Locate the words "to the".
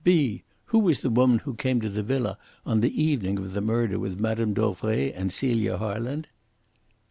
1.81-2.01